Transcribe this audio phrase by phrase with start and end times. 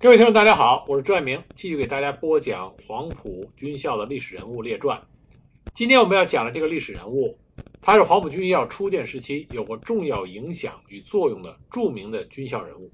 [0.00, 5.02] 各位听众，大家好，我是朱爱明，继续给大家播讲黄埔军校的历史人物列传。
[5.74, 7.36] 今天我们要讲的这个历史人物，
[7.80, 12.88] 他是黄埔军校初建时期有过重要影响与作用的著名的军校人物。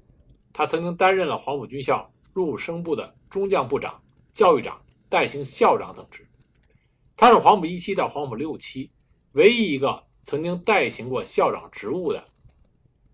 [0.51, 4.01] 他曾经担任了黄埔军校入伍生部的中将部长、
[4.33, 6.27] 教育长、代行校长等职。
[7.15, 8.89] 他是黄埔一期到黄埔六期
[9.33, 12.27] 唯一一个曾经代行过校长职务的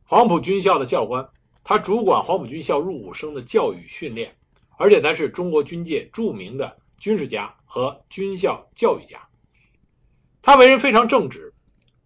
[0.06, 1.30] 黄埔军校的教官。
[1.64, 4.36] 他主管黄埔军校入伍生的教育训练，
[4.78, 9.22] 而且他是中国军界著名的军事家和军校教育家。
[10.42, 11.54] 他为人非常正直，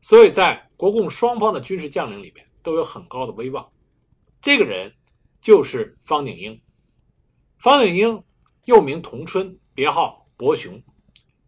[0.01, 3.65] 所以在国共双方的军事将领里面都有很高的威望。
[4.41, 4.93] 这个人
[5.39, 6.61] 就是方鼎英。
[7.57, 8.23] 方鼎英
[8.65, 10.79] 又名同春，别号伯雄，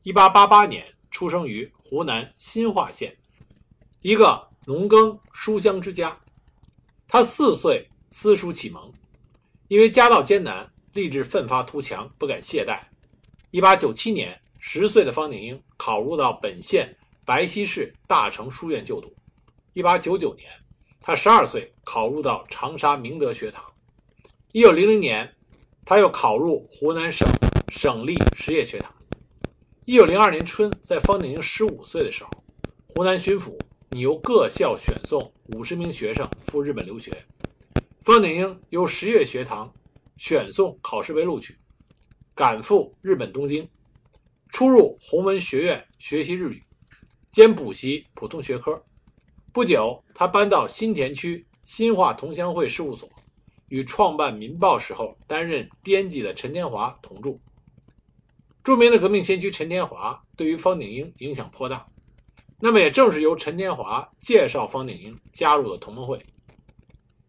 [0.04, 3.16] 一八八八年出生于湖南新化县
[4.02, 6.18] 一个农耕书香之家。
[7.06, 7.86] 他四岁。
[8.10, 8.92] 私塾启蒙，
[9.68, 12.80] 因为家道艰难，立志奋发图强，不敢懈怠。
[13.52, 16.96] 一八九七年，十岁的方鼎英考入到本县
[17.26, 19.14] 白溪市大成书院就读。
[19.74, 20.50] 一八九九年，
[21.00, 23.64] 他十二岁考入到长沙明德学堂。
[24.52, 25.36] 一九零零年，
[25.86, 27.28] 他又考入湖南省
[27.70, 28.92] 省立实业学堂。
[29.86, 32.30] 一九零二年春，在方鼎英十五岁的时候，
[32.88, 33.58] 湖南巡抚
[33.92, 37.12] 拟由各校选送五十名学生赴日本留学。
[38.08, 39.70] 方鼎英由实业学堂
[40.16, 41.58] 选送考试被录取，
[42.34, 43.68] 赶赴日本东京，
[44.48, 46.64] 出入弘文学院学习日语，
[47.30, 48.82] 兼补习普通学科。
[49.52, 53.10] 不久，他搬到新田区新化同乡会事务所，
[53.68, 57.38] 与创办《民报》时候担任编辑的陈天华同住。
[58.64, 61.86] 著名的革命先驱陈天华对于方鼎英影响颇大，
[62.62, 66.26] 那么也正是由陈天华介绍方鼎英加入了同盟会。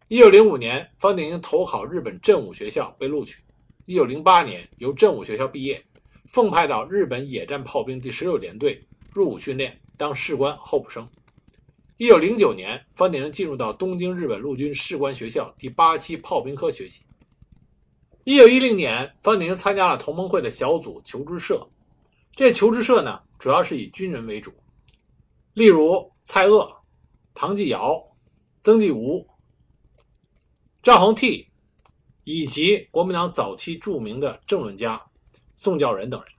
[0.09, 3.43] 一九零五年，方鼎英投考日本振武学校被录取。
[3.85, 5.85] 一九零八年，由振武学校毕业，
[6.29, 11.07] 奉派到日本野战炮兵第十六联队入伍训练，当士官候补生。
[11.99, 17.03] 一九零九年，方鼎英进入到东京日本陆军士官学校第八期炮兵科学习。
[18.25, 21.69] 一九一零年，方鼎英参加了同盟会的小组求知社。
[22.35, 24.51] 这求知社呢，主要是以军人为主，
[25.53, 26.75] 例如蔡锷、
[27.35, 28.03] 唐继尧、
[28.63, 29.23] 曾纪吴。
[30.81, 31.45] 赵恒惕，
[32.23, 35.01] 以及国民党早期著名的政论家
[35.57, 36.31] 宋教仁等人。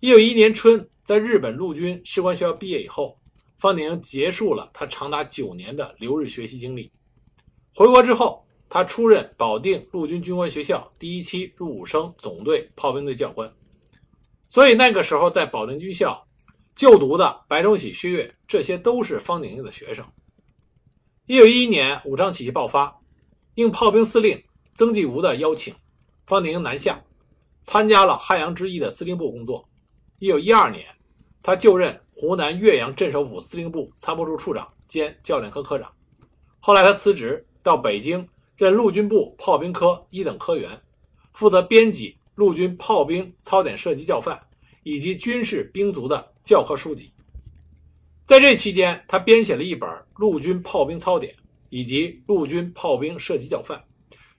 [0.00, 3.18] 一九一一年春，在日本陆军士官学校毕业以后，
[3.58, 6.90] 方鼎英结束了他长达九年的留日学习经历。
[7.74, 13.52] 回国之后，他出任保定陆军军官学校第一期入伍生总队炮兵队教官。
[14.48, 16.26] 所以那个时候，在保定军校
[16.74, 20.02] 就读的白崇禧、薛岳，这些都是方鼎英的学生。
[21.26, 22.98] 一九一一年，武昌起义爆发。
[23.56, 24.42] 应炮兵司令
[24.74, 25.74] 曾纪吾的邀请，
[26.26, 27.02] 方鼎英南下，
[27.62, 29.66] 参加了汉阳之役的司令部工作。
[30.18, 30.84] 一九一二年，
[31.42, 35.90] 他就任湖南岳阳镇守府司令部参谋处处长兼教练科科长。
[36.60, 40.78] 后来他辞职，到北京任陆军部炮兵科一等科员，
[41.32, 44.38] 负责编辑陆军炮兵操点射击教范
[44.82, 47.10] 以及军事兵卒的教科书籍。
[48.22, 51.32] 在这期间，他编写了一本《陆军炮兵操典》。
[51.76, 53.78] 以及陆军炮兵射击教范，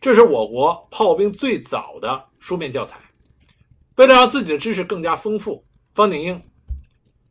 [0.01, 2.99] 这是我国炮兵最早的书面教材。
[3.97, 6.41] 为了让自己的知识更加丰富，方鼎英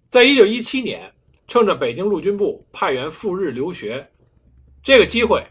[0.08, 1.12] 在一九一七年
[1.48, 4.08] 趁着北京陆军部派员赴日留学
[4.80, 5.44] 这个机会，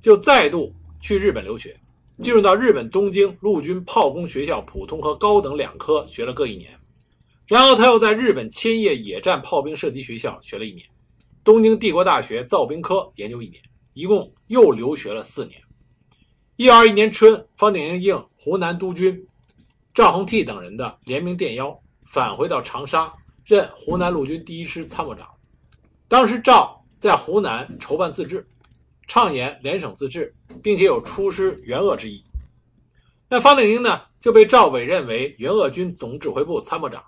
[0.00, 1.76] 就再度去日本留学，
[2.22, 6.70] 进入到日本东京陆军炮工学校普通和高等两科学了各一年，
[7.48, 10.86] 然后他又在日本千叶野战炮兵射击学校学了一年，
[11.42, 13.60] 东京帝国大学造兵科研究一年。
[13.98, 15.60] 一共又留学了四年。
[16.54, 19.26] 一二一年春，方鼎英应湖南督军
[19.92, 21.76] 赵恒惕等人的联名电邀，
[22.06, 23.12] 返回到长沙，
[23.44, 25.28] 任湖南陆军第一师参谋长。
[26.06, 28.46] 当时赵在湖南筹办自治，
[29.08, 30.32] 倡言联省自治，
[30.62, 32.22] 并且有出师援鄂之意。
[33.28, 37.02] 那方鼎英呢，就被赵委任为援鄂军总指挥部参谋长。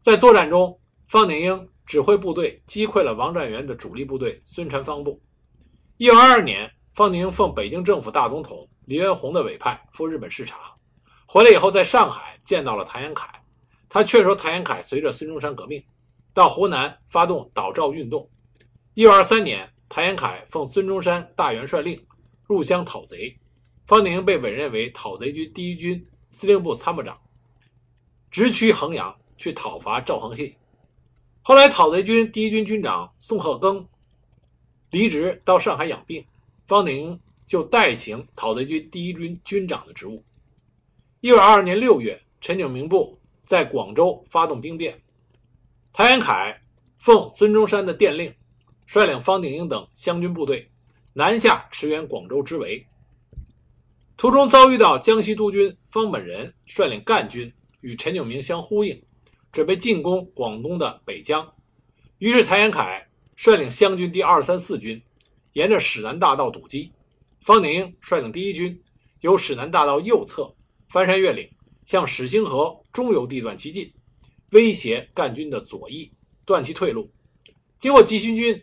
[0.00, 0.78] 在作战中，
[1.08, 5.18] 方鼎英指挥部队击溃了王占元的主力部队孙传芳部。
[6.00, 10.74] 一九二二年，方鼎英奉北京政府大总统黎元洪的委派赴日本视察，
[11.26, 13.28] 回来以后在上海见到了谭延闿，
[13.86, 15.84] 他劝说谭延闿随着孙中山革命，
[16.32, 18.26] 到湖南发动倒赵运动。
[18.94, 22.02] 一九二三年，谭延闿奉孙中山大元帅令
[22.44, 23.38] 入湘讨贼，
[23.86, 27.14] 方鼎英被委任为讨贼军第一军司令部参谋长，
[28.30, 30.54] 直驱衡阳去讨伐赵恒惕。
[31.42, 33.84] 后来，讨贼军第一军军长宋鹤庚。
[34.90, 36.24] 离职到上海养病，
[36.66, 40.22] 方鼎英就代行讨贼军第一军军长的职务。
[41.20, 45.00] 一九二二年六月，陈炯明部在广州发动兵变，
[45.92, 46.56] 谭延闿
[46.98, 48.32] 奉孙中山的电令，
[48.86, 50.70] 率领方鼎英等湘军部队
[51.12, 52.84] 南下驰援广州之围。
[54.16, 59.02] 途中遭遇到江西督军方本人率领赣军与陈炯明相呼应，
[59.50, 61.50] 准备进攻广东的北江。
[62.18, 63.02] 于是谭延闿
[63.42, 65.00] 率领湘军第二、三、四军
[65.54, 66.92] 沿着史南大道堵击，
[67.40, 68.78] 方鼎英率领第一军
[69.22, 70.54] 由史南大道右侧。
[70.90, 71.48] 翻山越岭，
[71.86, 73.90] 向史兴河中游地段急进，
[74.50, 76.12] 威胁赣军的左翼，
[76.44, 77.10] 断其退路。
[77.78, 78.62] 经过急行军，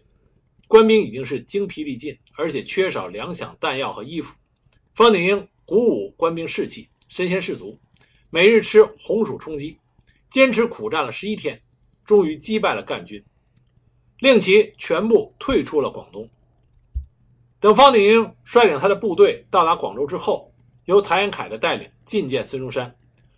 [0.67, 4.35] 官兵已经是精疲力尽，而且缺少粮饷、弹药和衣服。
[4.93, 7.79] 方鼎英鼓舞官兵士气，身先士卒，
[8.29, 9.75] 每日吃红薯充饥，
[10.29, 11.59] 坚持苦战了十一天，
[12.05, 13.23] 终于击败了赣军，
[14.19, 16.29] 令其全部退出了广东。
[17.59, 20.51] 等方鼎英率领他的部队到达广州之后。
[20.87, 22.95] 由谭延闿的带领觐见孙中山，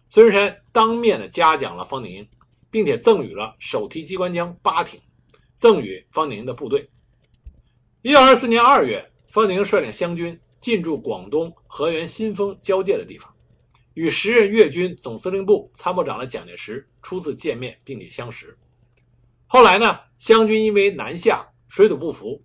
[0.07, 2.29] 孙中山当面的嘉奖了方鼎英，
[2.69, 5.01] 并且赠予了手提机关枪八挺，
[5.57, 6.87] 赠予方鼎英的部队。
[8.03, 13.33] 一九二四年二月，方鼎英率领湘军进驻广东河源新丰交界的地方，
[13.95, 18.55] 与时任粤军总司令部参谋长的蒋介石初次见面，并且相识。
[19.51, 22.39] 后来呢，湘军因为南下水土不服，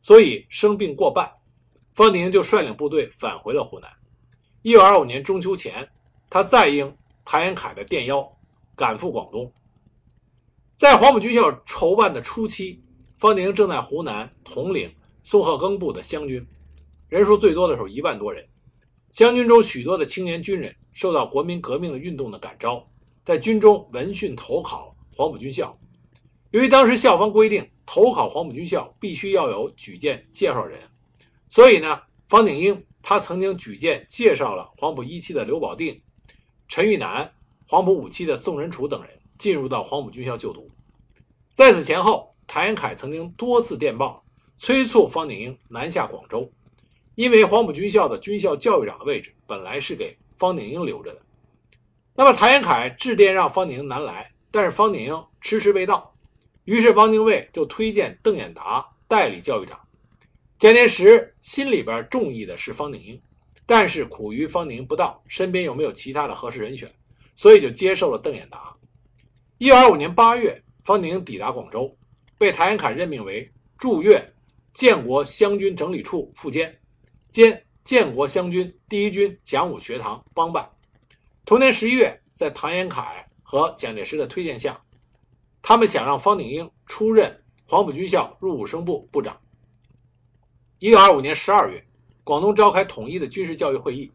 [0.00, 1.30] 所以生病过半，
[1.94, 3.88] 方鼎英就率领部队返回了湖南。
[4.62, 5.88] 一九二五年中秋前，
[6.28, 6.92] 他再应
[7.24, 8.28] 谭延闿的电邀，
[8.74, 9.52] 赶赴广东。
[10.74, 12.82] 在黄埔军校筹办的初期，
[13.16, 14.92] 方鼎英正在湖南统领
[15.22, 16.44] 宋鹤庚部的湘军，
[17.08, 18.44] 人数最多的时候一万多人。
[19.12, 22.84] 湘军中许多的青年军人受到国民革命的运动的感召，
[23.24, 25.78] 在军中闻讯投考黄埔军校。
[26.50, 30.80] 由于当时校方规定，投考黄埔军校必须要有举荐介绍人，
[31.48, 32.84] 所以呢，方鼎英。
[33.02, 35.98] 他曾经举荐介绍了黄埔一期的刘保定、
[36.68, 37.32] 陈玉南、
[37.66, 40.70] 黄埔五期的宋仁楚等人进入到黄埔军校就读。
[41.54, 44.22] 在此前后，谭延闿曾经多次电报
[44.58, 46.52] 催促方鼎英南下广州，
[47.14, 51.22] 因为黄埔军校的军校教育长的位置本来是给方鼎英留着的。
[52.14, 56.14] 那么谭延闿致电让方鼎英南来，但是方鼎英迟迟未到，
[56.64, 59.78] 于是汪精卫就推荐邓演达代理教育长。
[60.58, 63.20] 蒋介石心里边中意的是方鼎英，
[63.64, 66.92] 但是苦于方鼎英不到，身边又没有其他的合适人选，
[67.34, 68.76] 所以就接受了邓演达。
[69.58, 71.96] 一九二五年八月，方鼎英抵达广州，
[72.36, 74.22] 被谭延闿任命为驻粤
[74.74, 76.78] 建国湘军整理处副监，
[77.30, 80.68] 兼建国湘军第一军讲武学堂帮办。
[81.46, 83.02] 同年十一月，在唐延闿
[83.42, 84.78] 和蒋介石的推荐下，
[85.62, 89.38] 他们想让方鼎英出任黄埔军校入伍生部部长。
[90.78, 91.84] 一九二五年十二月，
[92.24, 94.10] 广东召开统一的军事教育会议，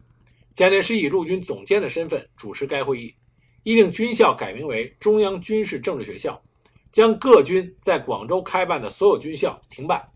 [0.52, 3.14] 蒋介石以陆军总监的身份主持该会议，
[3.62, 6.42] 议令军校改名为中央军事政治学校，
[6.90, 10.06] 将各军在广州开办的所有军校停办，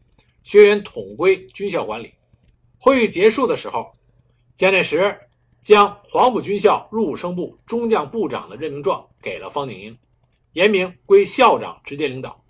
[0.42, 2.12] 学员统归军校管理。
[2.78, 3.92] 会议结束的时候，
[4.56, 5.16] 蒋介石
[5.60, 9.96] 将黄埔军校入伍生部中将部长的任命状给了方鼎英，
[10.52, 12.44] 严明归校长直接领导。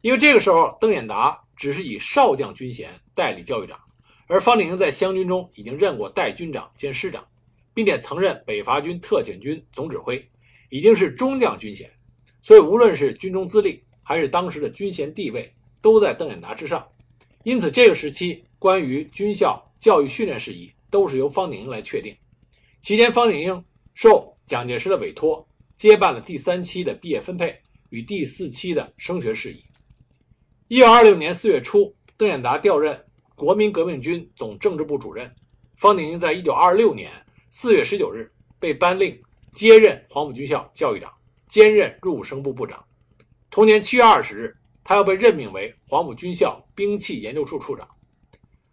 [0.00, 2.90] 因为这个时候，邓演达只是以少将军衔。
[3.12, 3.78] 代理教育长，
[4.28, 7.22] 而方鼎英在湘军中已经任过代军长兼师长，
[7.74, 10.26] 并且曾任北伐军特遣军总指挥，
[10.70, 11.90] 已经是中将军衔，
[12.40, 16.88] 所以无论是军中资历还是当时的军衔地位，都在邓演达之上。
[17.42, 22.16] 因此，这个时期关于军校教育训练事宜都是由方鼎英来确定。
[22.80, 25.46] 期间，方鼎英受蒋介石的委托，
[25.80, 27.58] 接办了第三期的毕业分配
[27.88, 29.64] 与第四期的升学事宜。
[30.68, 33.02] 一九二六年四月初，邓演达调任。
[33.34, 35.34] 国民革命军总政治部主任
[35.76, 37.10] 方鼎英在一九二六年
[37.48, 39.18] 四月十九日被颁令
[39.54, 41.10] 接任黄埔军校教育长，
[41.48, 42.84] 兼任入伍生部部长。
[43.50, 47.88] 同年七月二十日，他又被任命为黄埔军校兵器研究处处长。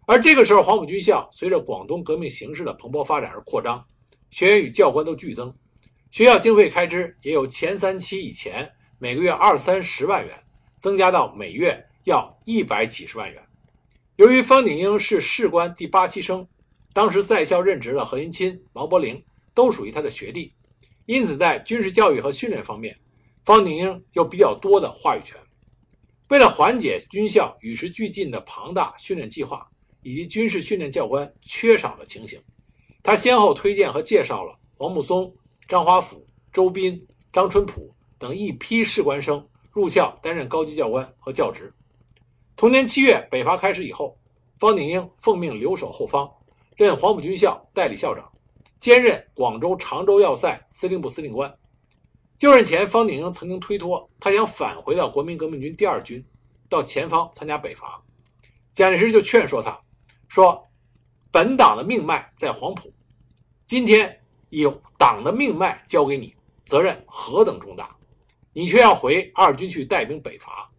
[0.04, 3.82] 而这个时候，黄埔军校随着广东革命形势的蓬勃发展而扩张，
[4.28, 5.50] 学员与教官都剧增，
[6.10, 10.42] 学校经费开支也由前三期以前每个月二三十万元，
[10.76, 13.42] 增加到每月要一百几十万元。
[14.16, 16.48] 由于方鼎英是士官第八期生，
[16.92, 19.22] 当时在校任职的何应钦、毛伯龄
[19.54, 20.52] 都属于他的学弟，
[21.06, 22.98] 因此在军事教育和训练方面，
[23.44, 25.36] 方鼎英有比较多的话语权。
[26.28, 29.66] 为了缓解军校与时俱进的庞大训练计划
[30.02, 32.42] 以及军事训练教官缺少的情形，
[33.02, 35.32] 他先后推荐和介绍了王木松、
[35.68, 41.70] 张华甫、周斌、张春浦等一批士官生入校担任高级教官和教职。
[42.56, 44.18] 同年七月，北伐开始以后，
[44.58, 46.26] 方鼎英奉命留守后方，
[46.74, 48.26] 任黄埔军校代理校长，
[48.80, 51.54] 兼任广州长州要塞司令部司令官。
[52.38, 56.24] 就任前，方鼎英曾经推脱他想返回到国民革命军第二军，
[56.70, 58.02] 到前方参加北伐。
[58.72, 59.78] 蒋介石就劝说他，
[60.28, 60.66] 说
[61.30, 62.90] ：“本党的命脉在黄埔，
[63.66, 64.17] 今天
[64.50, 67.94] 以党的命脉交给你，责任何等重大，
[68.52, 70.70] 你却要回二军去带兵北伐。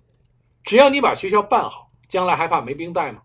[0.64, 3.22] 只要你把学校办好，将来还怕没兵带吗？”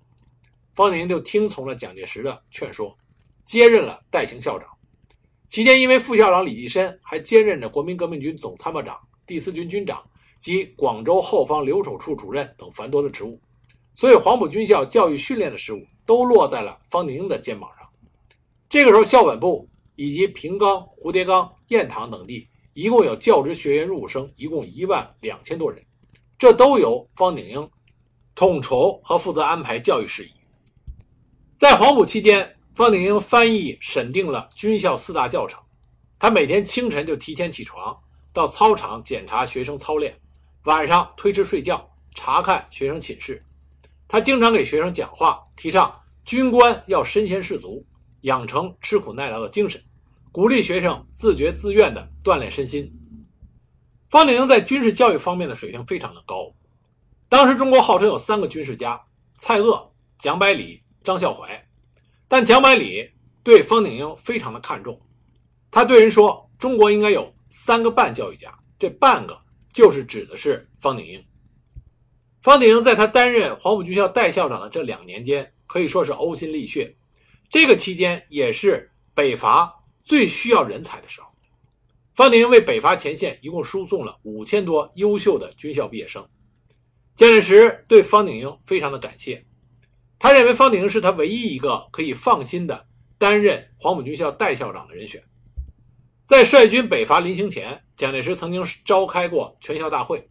[0.74, 2.96] 方鼎英就听从了蒋介石的劝说，
[3.44, 4.68] 接任了代行校长。
[5.46, 10.02] 期间，因为副校长李济深还兼任着国民革命军总参谋长、第四军军长
[10.40, 13.40] 及广州后方留守处主任等繁多的职务，
[13.94, 17.88] 所以黄埔军校教育训练的事务都落在了方鼎英的肩膀上。
[18.68, 25.84] 这个时候，校本部以及平冈、蝴蝶冈、雁塘等地一共有教职学员入伍生，一共一万两千多人，
[26.38, 27.70] 这都由方鼎英
[28.34, 30.32] 统筹和负责安排教育事宜。
[31.54, 35.62] 在黄埔期间，方鼎英翻译审定了军校四大教程。
[36.18, 37.96] 他每天清晨就提前起床，
[38.32, 40.18] 到操场检查学生操练，
[40.64, 43.44] 晚上推迟睡觉，查看学生寝室。
[44.08, 47.84] 他经常给学生讲话，提倡军官要身先士卒，
[48.24, 49.82] 养成吃苦耐劳的精神，
[50.30, 52.92] 鼓励学生自觉自愿地锻炼身心。
[54.10, 56.54] 方鼎英在军事教育方面的水平非常的高。
[57.30, 59.02] 当时中国号称有三个军事家：
[59.38, 59.88] 蔡锷、
[60.18, 60.82] 蒋百里。
[61.04, 61.68] 张孝怀，
[62.28, 63.10] 但蒋百里
[63.42, 64.98] 对方鼎英非常的看重，
[65.70, 69.38] 他对人说：“中国应该有三个半教育家，这半个
[69.70, 71.22] 就是指的是方鼎英。”
[72.40, 76.96] 方鼎英在他担任黄埔军校代校长的这两年间，可以说是呕心沥血。
[77.54, 81.28] 这个期间也是北伐最需要人才的时候。
[82.12, 86.28] 方鼎英为北伐前线一共输送了五千多优秀的军校毕业生。
[87.14, 89.46] 蒋介石对方鼎英非常的感谢。
[90.18, 95.22] 他认为方鼎英是他唯一一个可以放心的担任黄埔军校代校长的人选。
[96.26, 100.28] 在率军北伐临行前，蒋介石曾经召开过全校大会，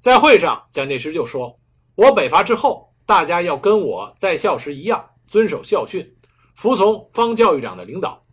[0.00, 1.56] 在会上，蒋介石就说
[1.94, 6.16] ：“我北伐之后，大家要跟我在校时一样，遵守校训，
[6.58, 8.26] 服从方教育长的领导。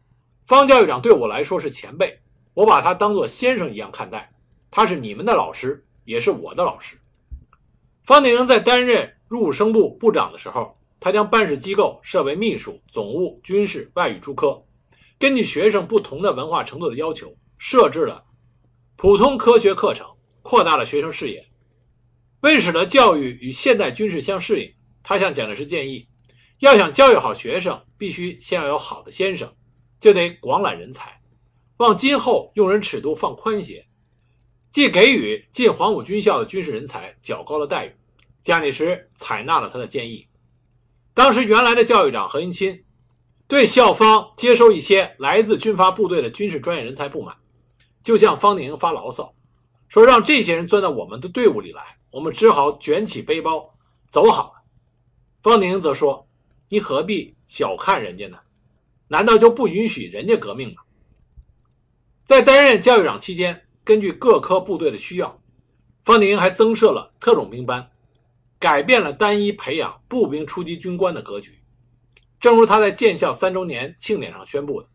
[0.48, 2.20] 方教育长对我来说是前辈，
[2.56, 4.34] 我把他当作先生一样看待。
[4.72, 6.98] 他是你们的老师，也是我的老师。”
[8.04, 10.76] 方鼎英在担任入伍生部部长的时候。
[11.00, 14.64] 他将办事机构设为秘书、总务、军事、外语诸科，
[15.20, 18.24] 根据学生不同的文化程度的要求，设置了
[18.96, 20.08] 普通科学课程，
[20.42, 21.46] 扩大了学生视野。
[22.40, 26.08] 为使得教育与现代军事相适应，他向蒋介石建议，
[26.60, 29.54] 要想教育好学生，必须先要有好的先生，
[30.00, 31.22] 就得广揽人才，
[31.78, 33.86] 望今后用人尺度放宽些，
[34.72, 37.96] 既给予进黄埔军校的军事人才较高的待遇。
[38.42, 40.28] 蒋介石采纳了他的建议。
[41.14, 42.84] 当时原来的教育长何应钦
[43.48, 47.36] 对校方接收一些来自军阀部队的军事专业人才不满，
[48.04, 49.34] 就向方鼎英发牢骚，
[49.88, 53.74] 说让这些人钻到我们的队伍里来，我们只好卷起背包
[54.08, 54.64] 走好了。
[55.42, 56.28] 方鼎英则说
[56.70, 58.38] ：“你何必小看人家呢？
[59.08, 60.82] 难道就不允许人家革命吗？”
[62.26, 65.40] 在担任教育长期间，根据各科部队的需要，
[66.04, 67.92] 方鼎英还增设了特种兵班。
[68.58, 71.60] 改变了单一培养步兵初级军官的格局，
[72.40, 74.88] 正如他在建校三周年庆典上宣布的：“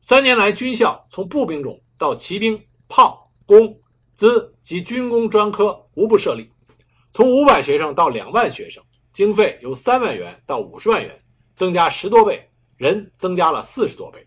[0.00, 3.78] 三年来，军校从步兵种到骑兵、炮、工、
[4.14, 6.50] 资及军工专科无不设立，
[7.12, 8.82] 从五百学生到两万学生，
[9.16, 11.18] 经费由三万元到五十万元，
[11.54, 14.26] 增加十多倍，人增加了四十多倍。”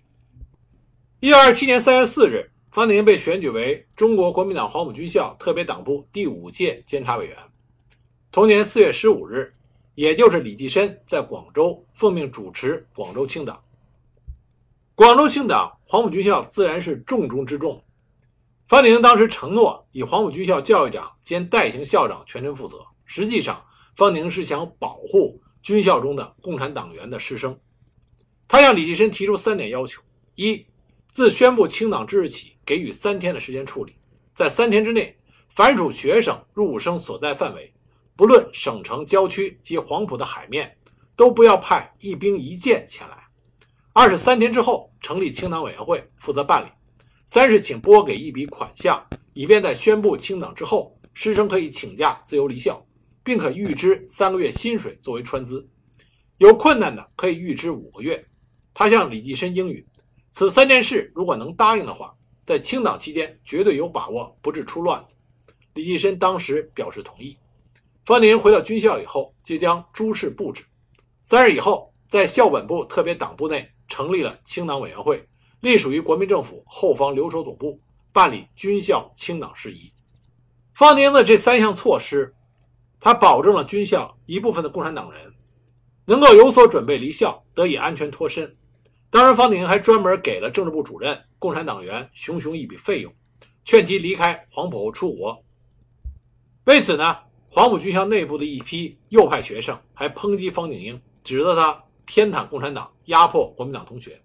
[1.22, 7.38] 一九二七年三月四日，方鼎英被选举为中国国民党黄埔军校特别党部第五届监察委员。
[8.32, 9.54] 同年四月十五日，
[9.94, 13.62] 也就是李济深在广州奉命主持广州清党。
[14.96, 17.80] 广州清党，黄埔军校自然是重中之重。
[18.68, 23.64] 方鼎英当时承诺以黄埔军校教育长兼代行校长全权负责，实际上
[24.00, 27.60] 方宁是想保护军校中的共产党员的师生。
[28.48, 30.02] 他向李济深提出三点要求：
[30.36, 30.66] 一，
[31.12, 33.94] 自宣布清党之日起，给予三天的时间处理，
[34.34, 35.14] 在三天之内，
[35.50, 37.74] 凡属学生、入伍生所在范围。
[38.16, 40.74] 不论省城郊区及黄埔的海面，
[41.18, 43.18] 都不要派一兵一舰前来。
[43.92, 46.70] 二是三天之后成立清党委员会，负责办理。
[47.26, 52.82] 三是请拨给一笔款项，以便在宣布清党之后，师生可以请假自由离校，
[53.24, 55.68] 并可预支三个月薪水作为川资。
[56.38, 58.26] 有困难的可以预支五个月。
[58.74, 59.86] 他向李济深应允，
[60.32, 65.14] 此三件事如果能答应的话，在清党期间绝对有把握不致出乱子。
[65.74, 67.38] 李济深当时表示同意。
[68.06, 70.64] 方鼎英回到军校以后，就将诸事布置。
[71.22, 75.24] 三日以后，在校本部特别党部内成立了清党委员会，
[75.60, 77.80] 隶属于国民政府后方留守总部，
[78.12, 79.92] 办理军校清党事宜。
[80.74, 82.34] 方宁的这三项措施，
[83.00, 85.34] 他保证了军校一部分的共产党人
[86.06, 88.56] 能够有所准备离校，得以安全脱身。
[89.10, 93.12] 当然，方宁还专门给了政治部主任、共产党员熊熊一笔费用，
[93.64, 95.44] 劝其离开黄埔出国。
[96.66, 97.18] 为此呢，
[97.50, 104.22] 黄埔军校内部的一批右派学生还抨击方鼎英，指责他偏袒共产党，压迫国民党同学。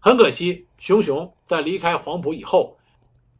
[0.00, 2.76] 很可惜，熊熊在离开黄埔以后，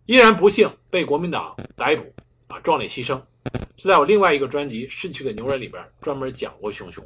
[0.07, 2.05] 依然不幸被国民党逮捕，
[2.63, 3.21] 壮烈牺牲。
[3.77, 7.05] 是在我另外一个专辑《逝去的牛人》里边专门讲过熊熊。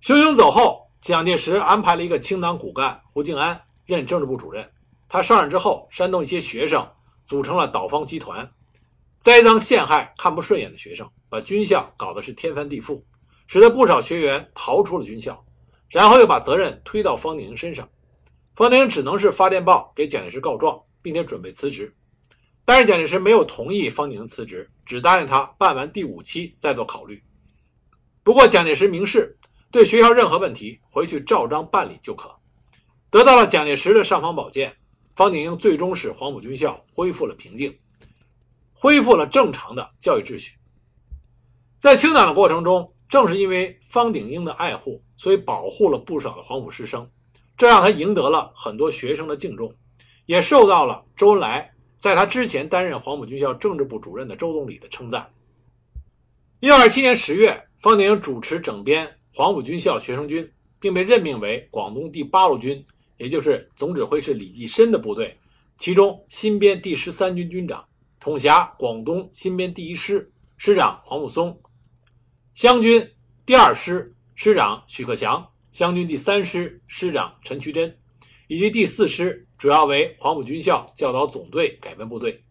[0.00, 4.68] 熊熊走后，蒋介石安排了一个清党骨干胡静安任政治部主任。
[5.08, 6.88] 他上任之后，煽动一些学生
[7.24, 8.48] 组成了倒方集团。
[9.18, 13.02] 栽赃陷害看不顺眼的学生，把军校搞得是天翻地覆，
[13.48, 15.44] 使得不少学员逃出了军校，
[15.88, 17.88] 然后又把责任推到方鼎英身上。
[18.54, 21.92] 方鼎只能是发电报给蒋介石告状，并且准备辞职。
[22.66, 27.22] 但是蒋介石没有同意方鼎英辞职，只答应他办完第五期再做考虑。
[28.22, 29.38] 不过蒋介石明示，
[29.70, 32.28] 对学校任何问题回去照章办理就可。
[33.08, 34.76] 得到了蒋介石的尚方宝剑，
[35.14, 37.74] 方鼎英最终使黄埔军校恢复了平静。
[38.78, 40.54] 恢复了正常的教育秩序。
[41.80, 47.08] 在清党的过程中，正是因为方鼎英的爱护，所以保护了不少的黄埔师生，
[47.56, 49.72] 这让他赢得了很多学生的敬重，
[50.26, 51.72] 也受到了周恩来
[52.06, 55.28] 在他之前担任黄埔军校政治部主任的周总理的称赞。
[56.60, 60.48] 一九二七年十月，方鼎主持整编黄埔军校学生军，
[60.78, 62.86] 并被任命为广东第八路军，
[63.16, 65.36] 也就是总指挥是李济深的部队，
[65.78, 67.84] 其中新编第十三军军长。
[68.20, 71.52] 统辖广东新编第一师，师长黄木松；
[72.54, 73.04] 湘军
[73.44, 77.98] 第二师师长许克祥，湘军第三师师长陈渠珍，
[78.46, 82.42] 以及第四师主要为黄埔军校教导总队改编部队。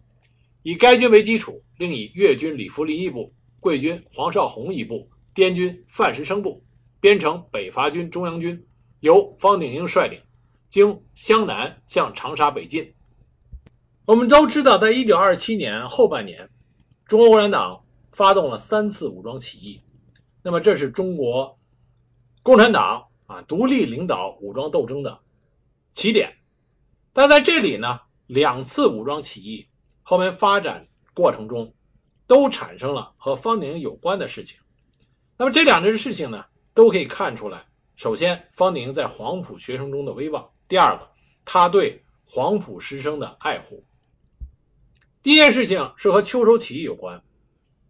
[0.64, 6.64] 以该军为基础，另以粤军李福林一部、桂军黄绍竑一部、滇军范石生部
[7.00, 8.66] 编成北伐军中央军，
[9.02, 10.20] 由方鼎英率领，
[10.68, 12.92] 经湘南向长沙北进。
[14.06, 16.50] 我们都知道，在一九二七年后半年，
[17.06, 19.82] 中国共产党发动了三次武装起义。
[20.42, 21.60] 那么，这是中国
[22.42, 25.20] 共产党啊独立领导武装斗争的
[25.96, 26.32] 起点。
[27.12, 29.68] 但在这里呢，两次武装起义
[30.04, 31.74] 后面发展过程中，
[32.28, 34.60] 都产生了和方鼎英有关的事情。
[35.38, 41.10] 那么这两件事情呢，都可以看出来：首先，方鼎英在黄埔学生中的威望；第二个，
[41.46, 43.86] 他对黄埔师生的爱护。
[45.24, 47.24] 第一件事情是和秋收起义有关。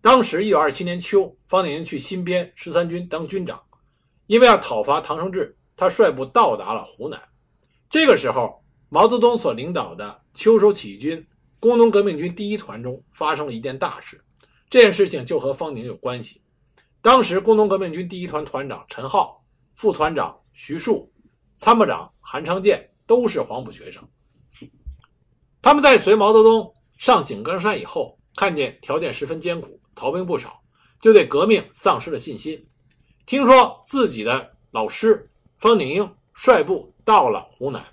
[0.01, 3.61] 当时一九二七年秋，方鼎去新编十三军当军长，
[4.27, 7.19] 因为要讨伐唐生智，他率部到达了湖南。
[7.89, 11.25] 这个时候，毛泽东所领导的秋收起义军
[11.59, 14.23] 工农革命军第一团中发生了一件大事，
[14.69, 16.41] 这件事情就和方宁有关系。
[17.01, 19.43] 当时工农革命军第一团团长陈浩、
[19.73, 21.11] 副团长徐树、
[21.53, 24.03] 参谋长韩昌建都是黄埔学生，
[25.61, 26.73] 他们在随毛泽东。
[26.97, 30.61] 上井冈山以后，看见条件十分艰苦，逃兵不少，
[31.01, 32.65] 就对革命丧失了信心。
[33.25, 37.85] 听说自己的老师方鼎英率部到了湖南，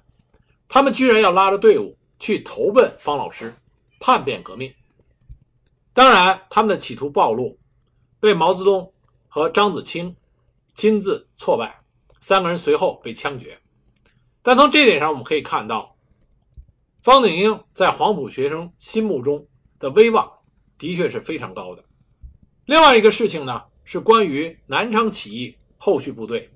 [0.67, 3.55] 他们居然要拉着队伍去投奔方老师，
[4.01, 4.75] 叛变革命。
[5.93, 7.59] 当然，他们的企图暴露，
[8.19, 8.93] 被毛泽东
[9.29, 10.17] 和张子清
[10.75, 11.83] 亲自挫败，
[12.21, 13.61] 三个人随后被枪决。
[14.43, 15.95] 但从这点上，我们可以看到。
[17.03, 19.47] 方鼎英在黄埔学生心目中
[19.79, 20.33] 的威望
[20.79, 21.85] 的确是非常高的。
[22.65, 26.49] 另外一个事情呢，是关于南昌起义后续部队。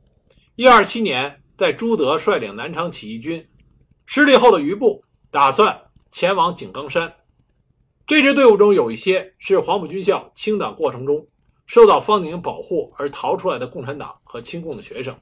[0.54, 3.46] 一二七年，在朱德率领南昌起义军
[4.04, 7.12] 失利后的余部，打算前往井冈山。
[8.06, 11.26] 这支队伍中有一些是黄埔军校清党过程中
[11.66, 15.16] 受到方宁保护而逃出来的共产党和亲共的学生。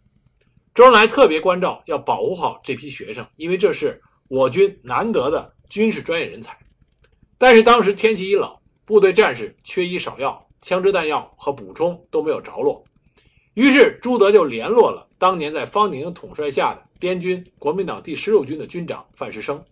[0.75, 4.01] 周恩来特别关照要保护好这批学生，因为这是。
[4.29, 6.59] 我军难得的军事专业人才，
[7.37, 8.51] 但是当时天气一冷，
[8.87, 12.83] 部队战士缺医少药，枪支弹药和补充都没有着落。
[13.55, 19.65] 于是朱德就联络了当年在方鼎统帅下的滇军国民党第十六军的军长范石生。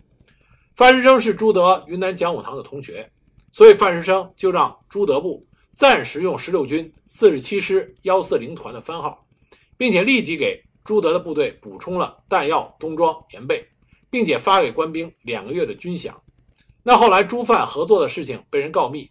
[0.75, 3.11] 范石生是朱德云南讲武堂的同学，
[3.53, 9.27] 所以范石生就让朱德部暂时用十六军四十七师幺四零团的番号，
[9.77, 13.66] 并且立即给朱德的部队补充了弹药、冬装、棉被。
[14.12, 16.12] 并且发给官兵两个月的军饷。
[16.83, 19.11] 那后来朱范合作的事情被人告密，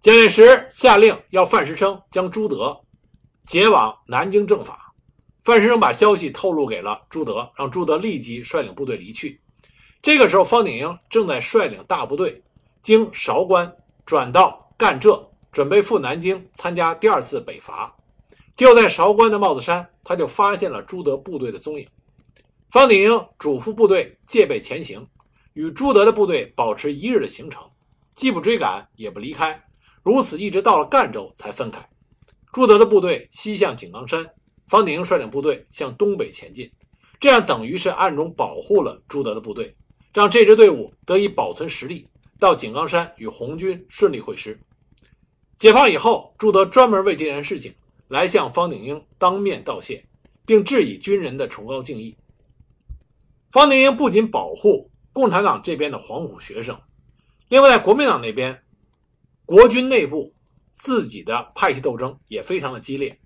[0.00, 2.80] 蒋介石下令要范石生将朱德
[3.46, 4.92] 解往南京政法。
[5.44, 9.40] 范石生把消息透露给了朱德，让朱德立即率领部队离去。
[10.02, 12.42] 这个时候，方鼎英正在率领大部队
[12.82, 13.72] 经韶关
[14.04, 17.96] 转到赣浙，准备赴南京参加第二次北伐。
[18.56, 21.88] 就在韶关的帽子山，他就发现了朱德部队的踪影。
[22.70, 25.06] 方鼎英嘱咐部队戒备前行，
[25.52, 27.62] 与朱德的部队保持一日的行程，
[28.16, 29.62] 既不追赶，也不离开，
[30.02, 31.88] 如此一直到了赣州才分开。
[32.56, 34.24] 朱德的部队西向井冈山，
[34.66, 36.72] 方鼎英率领部队向东北前进，
[37.20, 39.76] 这样等于是暗中保护了朱德的部队。
[40.14, 42.08] 让这支队伍得以保存实力，
[42.40, 44.58] 到井冈山与红军顺利会师。
[45.58, 47.74] 解放以后，朱德专门为这件事情
[48.08, 50.02] 来向方鼎英当面道谢，
[50.46, 52.16] 并致以军人的崇高敬意。
[53.52, 56.80] 方鼎英不仅保护共产党这边的黄埔学生，
[57.50, 58.62] 另外在国民党那边，
[59.44, 60.32] 国军内部
[60.86, 63.18] 自己的派系斗争也非常的激烈。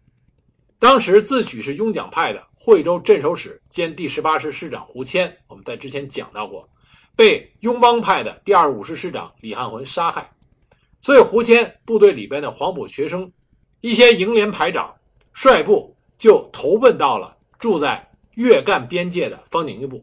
[0.78, 6.66] 当时自诩是拥蒋派的惠州镇守使兼第十八师师长胡谦，我们在之前讲到过。
[7.14, 10.32] 被拥邦派的第二五师师长李汉魂杀害，
[11.02, 13.30] 所以胡谦部队里边的黄埔学生，
[13.82, 14.96] 一些营连排长
[15.34, 20.02] 率部就投奔到了住在粤赣边界的方鼎英部。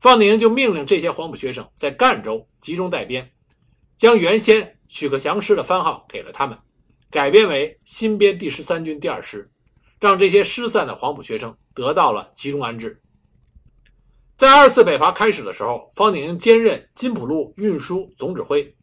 [0.00, 3.32] 方鼎英就命令这些黄埔学生在赣州集中带编，
[3.96, 6.58] 将原先许克祥师的番号给了他们，
[7.14, 9.48] 改编为新编第十三军第二师，
[10.00, 13.00] 让这些失散的黄埔学生得到了集中安置。
[14.34, 18.74] 在二次北伐开始的时候，方鼎英兼任金浦路运输总指挥。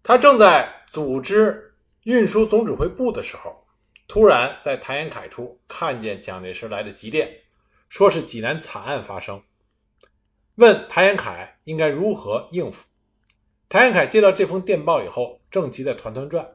[0.00, 3.66] 他正在组织运输总指挥部的时候，
[4.06, 7.28] 突然在谭延闿处看见蒋介石来的急电，
[7.88, 9.42] 说是济南惨案发生，
[10.54, 12.86] 问谭延闿应该如何应付。
[13.68, 16.46] 谭延闿接到这封电报以后，正急得团团转，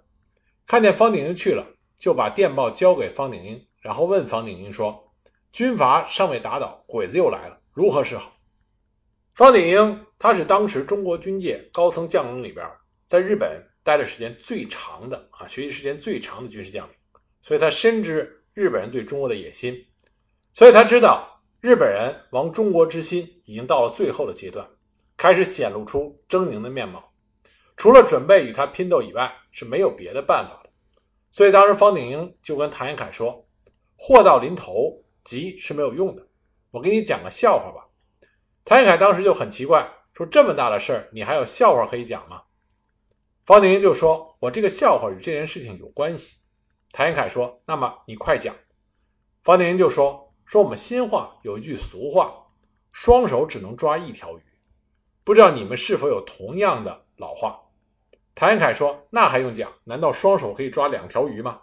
[0.67, 1.65] 看见方鼎英去了，
[1.97, 5.01] 就把电报交给方鼎英，然后问方鼎英说
[5.53, 8.33] ：“军阀尚未打倒，鬼子又来了，如何是好？”
[9.33, 12.69] 方鼎英，他是当时中国军界高层将领里边，
[13.05, 16.93] 在日本待的时间最长的啊，学习时间最长的军事将领，
[17.41, 19.73] 所以他深知日本人对中国的野心，
[20.51, 24.67] 所以他知道日本人亡中国之心已经到了最后的阶段，
[25.15, 27.09] 开始显露出狰狞的面貌，
[27.77, 30.69] 除了准备与他拼斗以外，是没有别的办法的。
[31.31, 33.47] 所以当时方鼎英就跟谭延闿说
[33.95, 36.27] ：“祸到临头，急是没有用的，
[36.71, 37.87] 我给你讲个笑话吧。”
[38.65, 42.41] 谭延闿当时就很奇怪，说：“这么大的事儿，你还有笑话可以讲吗？”
[43.45, 46.37] 方鼎英就说：“我这个笑话与这件事情有关系。”
[46.91, 48.55] 谭延闿说：“那么你快讲。”
[49.43, 52.33] 方鼎英就说：“说我们新话有一句俗话，
[52.91, 54.41] 双手只能抓一条鱼，
[55.23, 57.61] 不知道你们是否有同样的老话？”
[58.39, 59.73] 谭延闿说：“那还用讲？
[59.85, 61.61] 难道双手可以抓两条鱼吗？”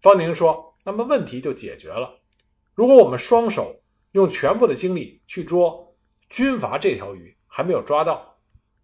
[0.00, 2.20] 方宁说：“那么问题就解决了。
[2.72, 5.82] 如果我们双手用全部的精力去捉。”
[6.30, 8.38] 军阀这条鱼还没有抓到，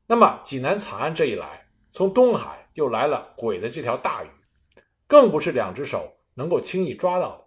[0.07, 4.29] 那么济南惨案这一来，从东海又来了鬼的这条大鱼，
[5.09, 7.45] 更不是两只手能够轻易抓到的。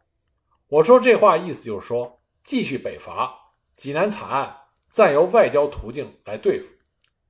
[0.68, 3.34] 我说这话意思就是说，继续北伐，
[3.78, 4.54] 济南惨案
[4.90, 6.68] 暂由外交途径来对付，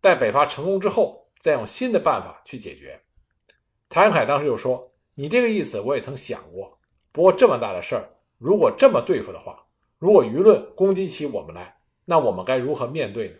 [0.02, 2.98] 待北伐成功之后，再用新的办法去解决。
[3.90, 6.80] 谭延闿当时就说：“你这个意思我也曾想过，
[7.12, 9.66] 不过这么大的事儿，如果这么对付的话，
[10.00, 11.76] 如果舆论攻击起我们来。”
[12.06, 13.36] 那我们该如何面对呢？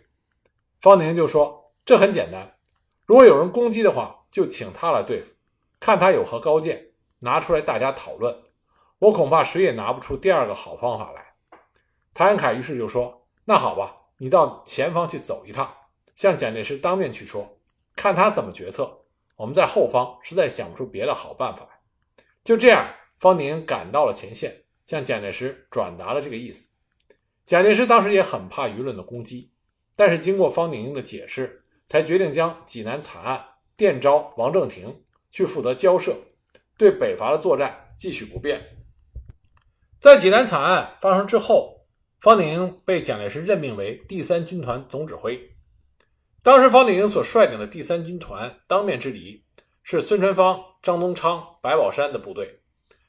[0.82, 2.58] 方鼎英就说：“这很简单，
[3.06, 5.32] 如果有人攻击的话，就请他来对付，
[5.80, 6.90] 看他有何高见，
[7.20, 8.36] 拿出来大家讨论。
[8.98, 11.24] 我恐怕谁也拿不出第二个好方法来。”
[12.12, 15.74] 谭延闿于是就说：“那好吧，你到前方去走一趟，
[16.14, 17.58] 向蒋介石当面去说，
[17.96, 19.00] 看他怎么决策。
[19.36, 21.70] 我们在后方实在想不出别的好办法来。”
[22.44, 26.68] 就这样，方鼎英赶到了前线，向蒋介石转达了这个意思。
[27.46, 29.50] 蒋介石当时也很怕舆论的攻击，
[29.96, 33.44] 但是经过方鼎英的解释，才决定将济南惨案
[33.76, 36.14] 电召王正廷去负责交涉，
[36.78, 38.60] 对北伐的作战继续不变。
[39.98, 41.86] 在济南惨案发生之后，
[42.20, 45.53] 方鼎英被蒋介石任命为第三军团总指挥。
[46.44, 49.46] 当时方鼎英所率领的第三军团当面之敌
[49.82, 52.60] 是孙传芳、张宗昌、白宝山的部队，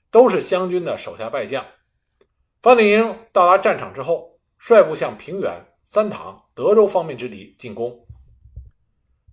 [0.09, 1.65] 都是湘军的手下败将。
[2.61, 5.51] 方鼎英到达战场之后，率部向平原、
[5.83, 8.07] 三塘、德州方面之敌进攻。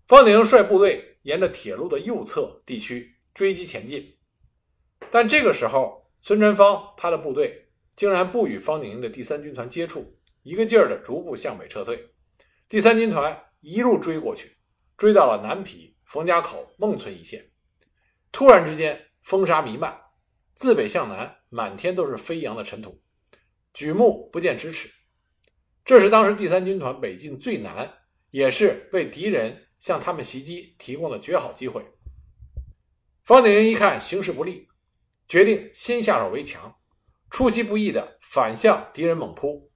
[0.09, 4.17] 方鼎英率部队沿着铁路的右侧地区追击前进，
[5.13, 12.11] 但这个时候，孙传芳他的部队竟然不与方鼎英的第三军团接触，一个劲儿的逐步向北撤退。
[12.69, 14.59] 第三军团一路追过去，
[14.99, 17.51] 追到了南皮、冯家口、孟村一线。
[18.31, 19.99] 突然之间，风沙弥漫，
[20.55, 21.35] 自北向南。
[21.55, 22.99] 满天都是飞扬的尘土，
[23.75, 24.91] 举目不见咫尺。
[25.85, 27.93] 这是当时第三军团北进最难，
[28.31, 31.85] 也是为敌人向他们袭击提供的绝好机会。
[33.23, 34.67] 方鼎英一看形势不利，
[35.29, 36.75] 决定先下手为强，
[37.29, 39.71] 出其不意的反向敌人猛扑。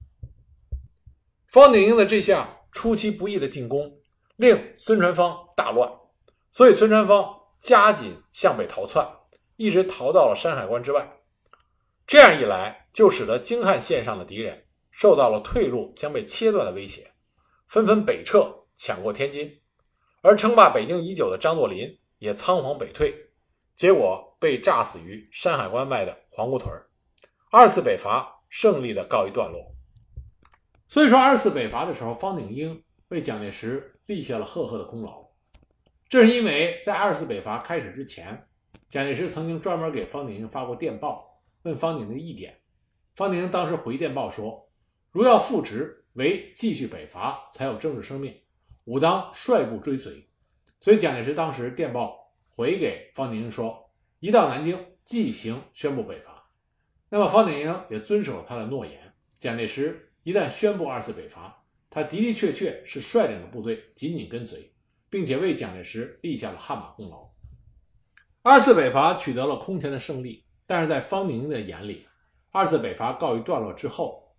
[1.45, 3.91] 方鼎英的这项出其不意的进攻，
[4.35, 5.91] 令孙传芳大乱，
[6.51, 9.03] 所以孙传芳加紧向北逃窜。
[9.55, 11.11] 一直逃到了山海关之外，
[12.05, 17.11] 这样一来，就使得京汉线上的敌人受到了退路将被切断的威胁，
[17.67, 19.59] 纷纷北撤，抢过天津。
[20.21, 23.11] 而称霸北京已久的张作霖也仓皇北退，
[23.75, 26.71] 结果被炸死于山海关外的黄姑屯
[27.49, 29.76] 二次北伐胜利的告一段落。
[30.87, 35.27] 所以说，二次北伐的时候，方鼎英为蒋介石立下了赫赫的功劳。
[36.07, 38.47] 这是因为在二次北伐开始之前。
[38.89, 42.57] 蒋介石曾经专门给方鼎英发过电报，问方鼎英的意见。
[43.15, 44.69] 方鼎英当时回电报说
[45.11, 48.33] ：“如要复职，唯继续北伐才有政治生命，
[48.85, 50.25] 武当率部追随。”
[50.79, 56.49] 所以蒋介石当时电报回给方鼎英说：“一到南京即行宣布北伐。”
[57.09, 59.13] 那么方鼎英也遵守了他的诺言。
[59.37, 64.73] 蒋介石一旦宣布二次北伐，他的的确确是率领着部队紧紧跟随，
[65.09, 67.31] 并且为蒋介石立下了汗马功劳。
[68.41, 72.05] 二次北伐取得了空前的胜利，但是在方鼎英的眼里，
[72.51, 74.35] 二次北伐告一段落之后，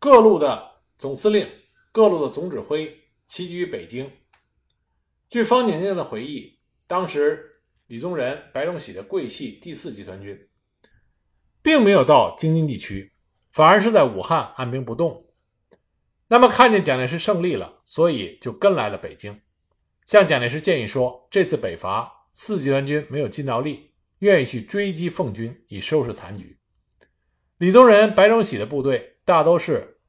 [0.00, 1.48] 各路的总司令、
[1.92, 2.92] 各路的总指挥
[3.28, 4.10] 齐聚于北京。
[5.28, 10.36] 据方鼎宁的回忆，当时李宗仁、白崇禧的桂系第四集团军，
[11.62, 13.12] 并没有到京津地区，
[13.56, 15.24] 反而是在武汉按兵不动。
[16.28, 19.40] 那么看见蒋介石胜利了，所以就跟来了北京，
[20.04, 22.12] 向蒋介石建议说，这次北伐。
[22.34, 26.58] 四集团军没有尽到力，愿意去追击奉军以收拾残局。
[27.56, 30.00] 李宗仁、白崇禧的部队大都是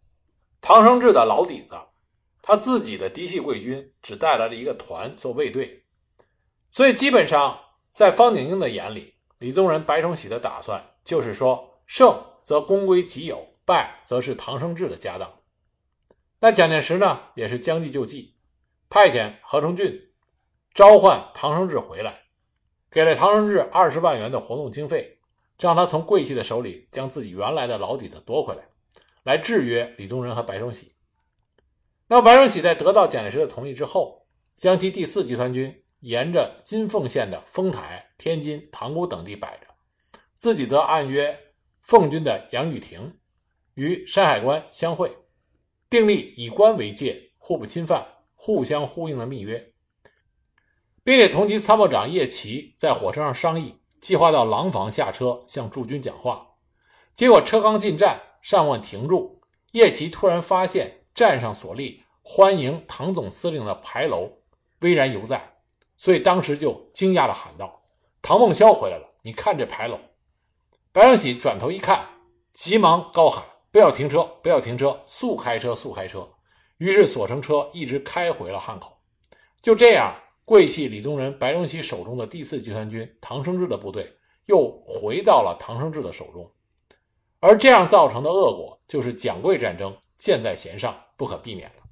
[0.59, 1.73] 唐生智的老底子，
[2.41, 5.85] 他自己的嫡系贵军只带来了一个团做卫队，
[6.69, 7.57] 所以基本上
[7.93, 12.13] 在方鼎英的眼里，李宗仁、白崇禧的打算就是说，胜
[12.47, 15.29] 则功归己有，败则是唐生智的家当。
[16.39, 18.33] 但蒋介石呢，也是将计就计，
[18.89, 20.01] 派遣何成俊。
[20.73, 22.21] 召唤唐生智回来，
[22.89, 25.19] 给了唐生智二十万元的活动经费，
[25.59, 28.63] 让他从桂系的手里将自己原来的老底子夺回来，
[29.23, 30.93] 来制约李宗仁和白崇禧。
[32.07, 39.67] 那白崇禧在得到蒋介石的同意之后，将其第四集团军沿着金凤县的丰台、天津、塘沽等地摆着，
[40.37, 41.37] 自己则按约
[41.87, 43.17] 奉军的杨雨婷
[43.75, 45.09] 与山海关相会，
[45.89, 49.71] 订立以关为界、互不侵犯、互相呼应的密约。
[51.01, 56.45] 并且同级参谋长叶奇在火车上商议，计划到廊坊下车向驻军讲话。
[57.13, 64.29] 结果车刚进站，尚未停住，叶奇突然发现站上所立欢迎唐总司令的牌楼
[64.81, 65.41] 巍然犹在，
[65.95, 67.81] 所以当时就惊讶地喊道
[68.21, 69.09] ：“唐梦霄回来了！
[69.23, 69.97] 你看这牌楼。”
[70.97, 72.03] 白崇禧转头一看，
[72.53, 74.23] 急忙高喊：“不要停车！
[74.41, 74.99] 不要停车！
[75.05, 75.75] 速开车！
[75.75, 76.27] 速开车！”
[76.79, 78.97] 于是锁成车，一直开回了汉口。
[79.61, 80.11] 就这样。
[80.43, 84.11] 桂系李宗仁、白崇禧手中的第四集团军唐生智的部队
[84.47, 86.51] 又回到了唐生智的手中，
[87.41, 91.83] 而这样造成的恶果就是蒋桂战争箭在弦上，不可避免了。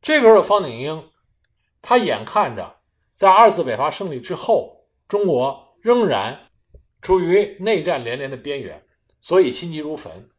[0.00, 1.10] 这个时候的方鼎英，
[1.80, 2.80] 他眼看着
[3.14, 6.36] 在二次北伐胜利之后，中国仍然
[7.02, 8.82] 处于内战连连的边缘，
[9.20, 10.30] 所以心急如焚。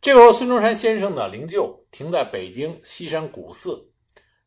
[0.00, 3.86] 这个时候，孙中山先生的灵柩停在北京西山古寺。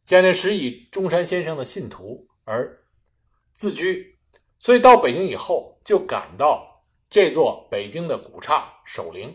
[0.03, 2.77] 蒋介石以中山先生的信徒而
[3.53, 4.19] 自居，
[4.59, 6.67] 所以到北京以后就赶到
[7.09, 9.33] 这座北京的古刹守灵，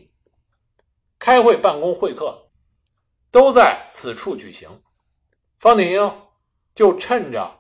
[1.19, 2.51] 开会、办公、会客
[3.31, 4.69] 都在此处举行。
[5.59, 6.23] 方鼎英
[6.75, 7.59] 就趁着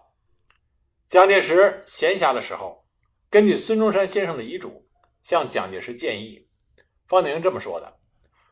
[1.06, 2.84] 蒋介石闲暇的时候，
[3.30, 4.82] 根据孙中山先生的遗嘱
[5.20, 6.42] 向蒋介石建议。
[7.06, 7.94] 方鼎英这么说的：“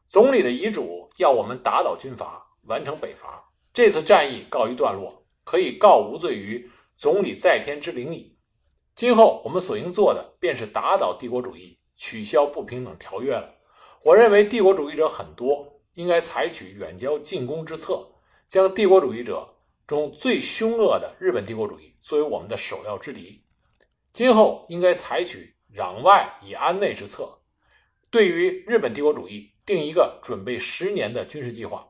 [0.07, 8.37] 总理的遗嘱要我们打倒军阀，完成北伐。”这次战役告一段落，可以告无罪于总理在天之灵矣。
[8.95, 13.55] 今后我们所应做的，便是打倒帝国主义，取消不平等条约了。
[14.03, 18.07] 我认为帝国主义者很多，应该采取远交近攻之策，
[18.47, 19.47] 将帝国主义者
[19.87, 23.43] 中最凶恶的日本帝国主义作为我们的首要之敌。
[24.17, 27.39] 今后应该采取攘外以安内之策，
[28.11, 31.87] 对于日本帝国主义定一个准备十年的军事计划。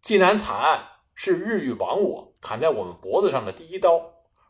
[0.00, 0.82] 济南惨案。
[1.16, 4.02] 是日欲亡我砍在我们脖子上的第一刀，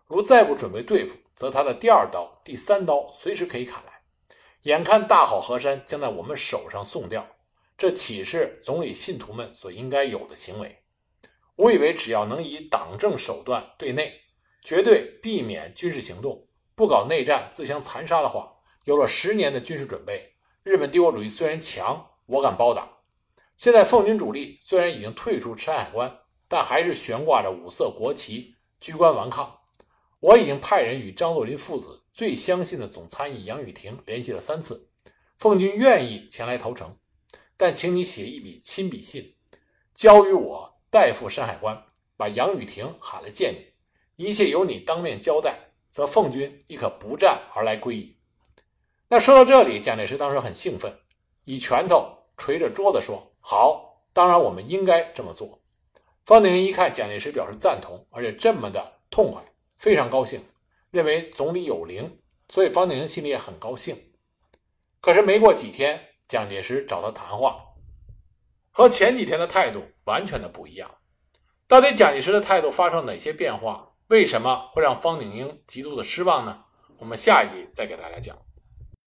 [0.06, 3.92] 如再不准备对付，则他的第二刀、第三刀随时可以砍来。
[4.62, 7.22] 眼看大好河山将在我们手上送掉，
[7.76, 10.74] 这岂是总理信徒们所应该有的行为？
[11.56, 14.10] 我以为只要能以党政手段对内，
[14.62, 16.42] 绝对避免军事行动，
[16.74, 18.52] 不搞内战、自相残杀的话，
[18.84, 20.32] 有了十年的军事准备，
[20.62, 22.88] 日本帝国主义虽然强，我敢包打。
[23.56, 26.12] 现在奉军主力虽然已经退出山海关，
[26.48, 29.56] 但还是悬挂着五色国旗，居官顽抗。
[30.20, 34.88] 我已经派人与张作霖父子最相信的总参议杨宇霆联系了三次，
[35.38, 36.96] 奉军愿意前来投诚，
[37.56, 39.34] 但请你写一笔亲笔信，
[39.94, 40.72] 交于我。
[40.90, 41.76] 代赴山海关，
[42.16, 43.52] 把杨雨婷喊来见
[44.16, 45.58] 你，一切由你当面交代，
[45.94, 48.16] 则奉军亦可不战而来归矣。
[49.06, 50.92] 那说到这里，蒋介石当时很兴奋，
[51.44, 52.04] 以拳头
[52.36, 55.56] 捶着桌子说：“好，当然我们应该这么做。”
[56.26, 59.40] 方鼎一看蒋介石表示赞同，而且这么的痛快，
[59.78, 60.44] 非常高兴，
[60.90, 63.96] 认为总理有灵，所以方鼎心里也很高兴。
[65.00, 67.64] 可是没过几天，蒋介石找他谈话。
[68.72, 70.90] 和前几天的态度完全的不一样，
[71.68, 73.93] 到底蒋介石的态度发生哪些变化？
[74.08, 76.64] 为什么会让方鼎英极度的失望呢？
[76.98, 78.36] 我们下一集再给大家讲。